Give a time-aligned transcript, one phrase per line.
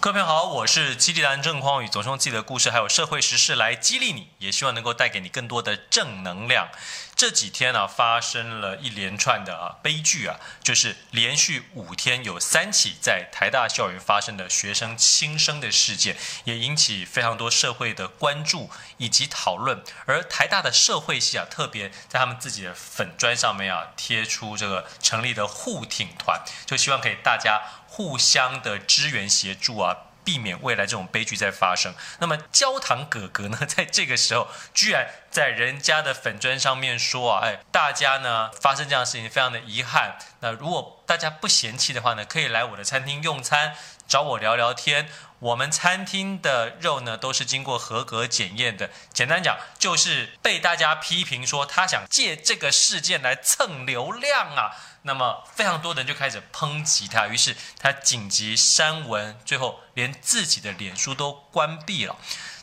[0.00, 6.70] 各位朋友好，我是激励男郑匡宇，总是用自己的故事还有社会时事来激励你，也希望能够带给你更多的正能量。
[7.14, 19.84] 这几天呢、啊，发生了一连串的啊悲剧啊，就是连续五天有三起在台大校园发生的学生轻生的事件，也引起非常多社会的关注以及讨论。
[20.06, 27.60] 而台大的社会系啊，特别在他们自己的粉砖上面啊，贴出这个成立的护挺团，就希望可以大家。
[27.92, 31.92] 互相的支援协助啊，避免未来这种悲剧再发生。
[32.20, 40.16] 那么焦糖哥哥呢， 在这个时候居然在人家的粉砖上面说啊，哎，大家呢发生这样的事情非常的遗憾。
[40.38, 43.74] 那如果大家不嫌弃的话呢，可以来我的餐厅用餐，
[44.06, 45.08] 找我聊聊天。
[45.40, 48.88] 我们餐厅的肉呢都是经过合格检验的。
[49.12, 54.70] 简单讲，就是被大家批评说他想借这个事件来蹭流量啊。
[55.02, 62.16] 那么非常多人就开始抨击他，于是他紧急删文，最后连自己的脸书都关闭了。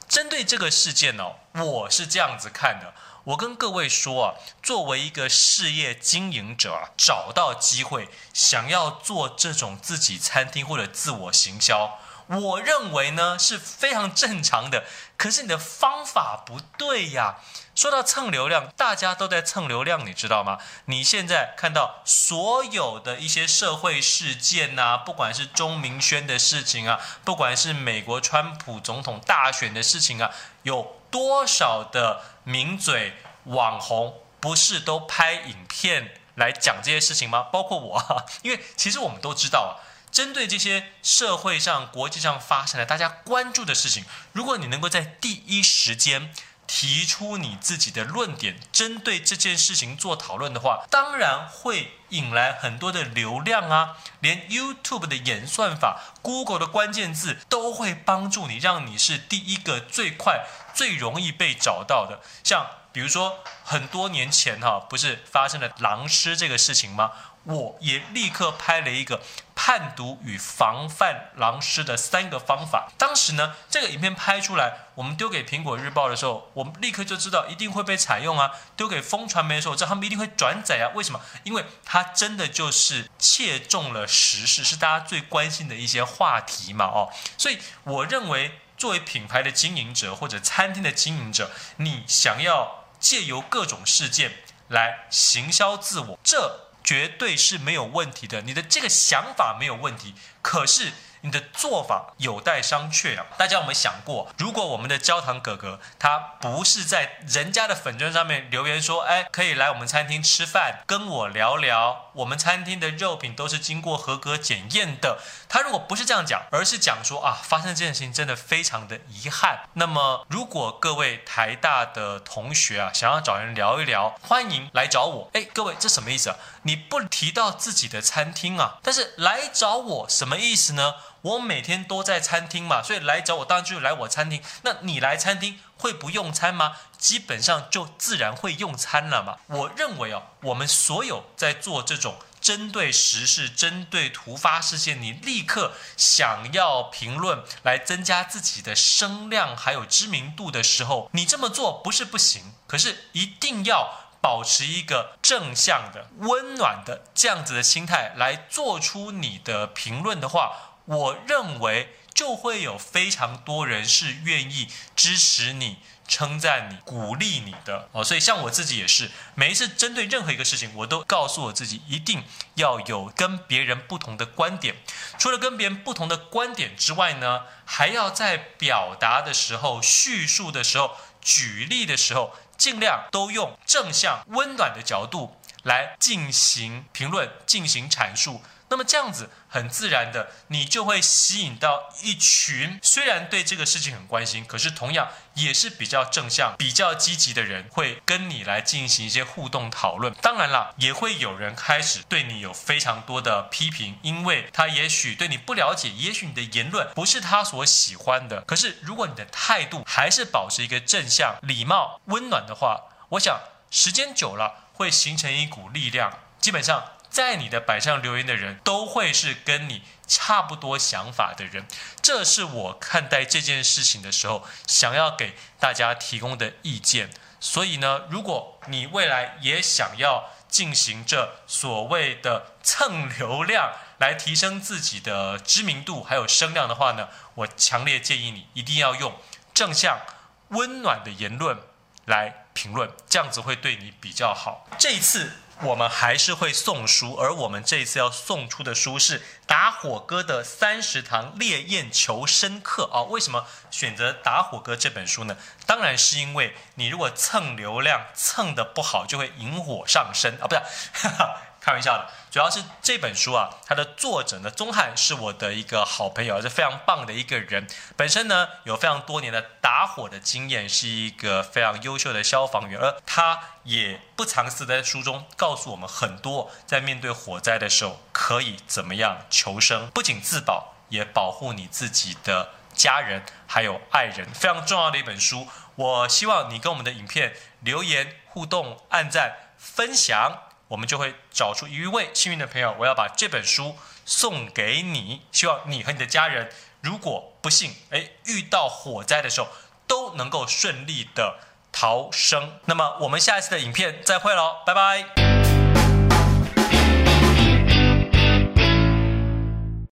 [0.07, 2.93] 针对这个事件呢，我是这样子看的，
[3.25, 11.99] 我跟各位说啊，作为一个事业经营者啊，找到机会想要做这种自己餐厅或者自我行销。
[12.27, 14.83] 我认为呢是非常正常的，
[15.17, 17.37] 可是你的方法不对呀。
[17.73, 20.57] 说到蹭流量，大家都在蹭流量，你知道吗？
[20.85, 30.31] 你现在看到所有的一些社会事件呐、不管是钟明轩的事情啊，不管是美国川普总统大选的事情啊，
[30.63, 37.43] 有多少的名嘴网红不是都拍影片来讲这些事情吗？
[37.51, 39.85] 包括我，因为其实我们都知道啊。
[40.17, 46.33] 针对这些社会上、国际上发生的大家关注的事情，如果你能够在第一时间
[46.65, 53.97] 提出你自己的论点，针对这件事情做讨论的话，当然会引来很多的流量啊！
[54.19, 62.21] 连 YouTube 的演算法、Google 的关键字都会帮助你，让你是第一个、最快、最容易被找到的。
[62.43, 67.11] 像比如说，很多年前哈，不是发生了狼师这个事情吗？
[67.43, 69.21] 我也立刻拍了一个
[69.55, 72.89] 判读与防范狼师的三个方法。
[72.97, 78.51] 当时呢，这个影片拍出来，我们丢给苹果日报的时候，我们立刻就知道一定会被采用啊。
[78.75, 80.91] 丢给风传媒的时候，这他们一定会转载啊。
[80.93, 81.21] 为什么？
[81.43, 86.85] 因为它他真的就是切中了时事，是大家最关心的一些话题嘛。
[86.85, 96.67] 哦，所以我认为，作为品牌的经营者或者餐厅的经营者，你想要借由各种事件来行销自我，这。
[96.83, 100.93] 绝对是没有问题的，你的这个想法没有问题，可是。
[101.21, 103.25] 你的做法有待商榷啊！
[103.37, 115.19] 大家有没有想过，如果我们的焦糖哥哥他不是在人家的粉砖上面留言说，哎，可以来我们餐厅吃饭，跟我聊聊，我们餐厅的肉品都是经过合格检验的。
[115.49, 119.69] 他如果不是这样讲，而是讲说啊，发生这件事情真的非常的遗憾。
[119.73, 125.29] 那么，如果各位台大的同学啊，想要找人聊一聊，欢迎来找我。
[125.33, 126.35] 哎，各位，这什么意思啊？
[126.63, 130.95] 你不提到自己的餐厅啊，但是来找我，什么意思呢？
[131.21, 134.41] 我每天都在餐厅嘛，所以来找我当然就是来我餐厅。
[134.61, 136.77] 那你来餐厅会不用餐吗？
[136.97, 139.37] 基本上就自然会用餐了嘛。
[139.47, 160.73] 我认为哦，我们所有在做这种针对时事、针对突发事件，你立刻想要评论来增加自己的声量还有知名度的时候，你这么做不是不行，可是一定要保持一个正向的、温暖的这样子的心态来做出你的评论的话。
[160.87, 165.77] 我认为就会有非常多人是愿意支持你、
[166.07, 168.03] 称赞你、鼓励你的哦。
[168.03, 172.23] 所以像我自己也是，每一次针对任何一个事情，我都告诉我自己一定
[172.55, 174.77] 要有跟别人不同的观点。
[175.19, 188.41] 除了跟别人不同的观点之外呢，还要在表达的时候、叙述的时候、举例的时候，尽量都用正向、温暖的角度来进行评论、进行阐述。
[188.69, 200.13] 那么这样子很自然的，你就会吸引到一群虽然对这个事情很关心，可是同样也是比较正向、比较积极的人，会跟你来进行一些互动讨论。
[200.21, 208.41] 当然了，也会有人开始对你有非常多的批评，因为他也许对你不了解，也许你的言论不是他所喜欢的。
[208.41, 212.81] 可是如果你的态度还是保持一个正向、礼貌、温暖的话，
[213.11, 213.39] 我想
[213.71, 216.83] 时间久了会形成一股力量，基本上。
[217.17, 221.65] 在你的板上留言的人都会是跟你差不多想法的人，
[221.99, 227.09] 这是我看待这件事情的时候想要给大家提供的意见。
[227.39, 239.19] 所以呢，如果你未来也想要进行着所谓的蹭流量来提升自己的知名度还有声量的话呢，我强烈建议你一定要用
[239.55, 240.01] 正向、
[240.49, 241.57] 温暖的言论
[242.05, 244.67] 来评论，这样子会对你比较好。
[244.77, 245.31] 这一次。
[245.61, 253.01] 我们还是会送书，而我们这次要送出的书是打火哥的三十堂烈焰求生课啊！
[253.09, 255.35] 为什么选择打火哥这本书呢？
[255.65, 260.45] 当然是因为你如果蹭流量蹭得不好，就会引火上身啊！
[260.47, 260.61] 不是，
[260.93, 261.41] 哈哈。
[261.67, 267.67] 开玩笑的，主要是这本书啊，它的作者呢，宗翰是我的一个好朋友，是非常棒的一个人。
[267.97, 285.45] 本身呢，有非常多年的打火的经验，是一个非常优秀的消防员，而他也不藏私在书中告诉我们很多，在面对火灾的时候可以怎么样求生，不仅自保，也保护你自己的家人还有爱人，非常重要的一本书。
[285.75, 290.43] 我希望你跟我们的影片留言互动、按赞、分享。
[290.69, 295.21] 我们就会找出一位幸运的朋友，我要把这本书送给你。
[295.31, 296.49] 希望你和你的家人，
[296.81, 299.47] 如果不幸诶遇到火灾的时候，
[299.87, 301.39] 都能够顺利的
[301.71, 302.59] 逃生。
[302.65, 305.56] 那么我们下一次的影片再会喽，拜拜。